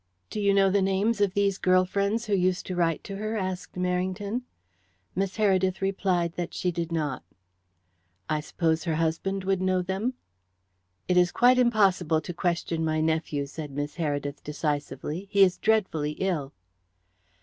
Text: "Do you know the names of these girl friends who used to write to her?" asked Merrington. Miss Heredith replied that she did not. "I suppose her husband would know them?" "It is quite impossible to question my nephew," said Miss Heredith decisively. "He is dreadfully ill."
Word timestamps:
"Do 0.31 0.41
you 0.41 0.51
know 0.51 0.71
the 0.71 0.81
names 0.81 1.21
of 1.21 1.35
these 1.35 1.59
girl 1.59 1.85
friends 1.85 2.25
who 2.25 2.33
used 2.33 2.65
to 2.65 2.75
write 2.75 3.03
to 3.03 3.17
her?" 3.17 3.37
asked 3.37 3.75
Merrington. 3.75 4.41
Miss 5.13 5.35
Heredith 5.37 5.79
replied 5.79 6.33
that 6.33 6.55
she 6.55 6.71
did 6.71 6.91
not. 6.91 7.21
"I 8.27 8.39
suppose 8.39 8.83
her 8.85 8.95
husband 8.95 9.43
would 9.43 9.61
know 9.61 9.83
them?" 9.83 10.15
"It 11.07 11.17
is 11.17 11.31
quite 11.31 11.59
impossible 11.59 12.19
to 12.19 12.33
question 12.33 12.83
my 12.83 12.99
nephew," 12.99 13.45
said 13.45 13.69
Miss 13.69 13.97
Heredith 13.97 14.43
decisively. 14.43 15.27
"He 15.29 15.43
is 15.43 15.59
dreadfully 15.59 16.13
ill." 16.13 16.51